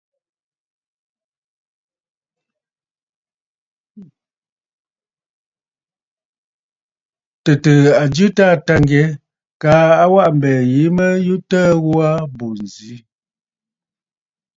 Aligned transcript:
Tɨ̀tɨ̀ɨ̀ 7.43 7.95
a 8.01 8.03
jɨ 8.15 8.25
a 8.29 8.33
Taà 8.37 8.55
Tâŋgyɛ 8.65 9.03
kaa 9.61 9.85
a 10.03 10.05
waʼa 10.13 10.29
mbɛ̀ɛ̀ 10.35 10.59
yìi 10.71 10.87
mə 10.97 11.05
yu 11.25 11.35
təə 11.49 11.71
ghu 11.83 11.91
aa 12.07 12.19
bù 12.37 12.45
ǹzi. 12.59 12.93